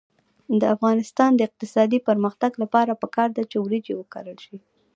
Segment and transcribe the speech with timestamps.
[0.61, 4.57] د افغانستان د اقتصادي پرمختګ لپاره پکار ده چې وریجې وکرل شي.